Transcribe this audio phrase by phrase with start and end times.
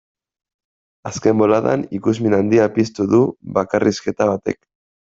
[1.09, 3.23] Azken boladan ikusmin handia piztu du
[3.61, 4.63] bakarrizketa batek.